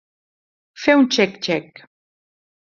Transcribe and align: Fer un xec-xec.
Fer 0.85 0.95
un 1.01 1.05
xec-xec. 1.17 1.85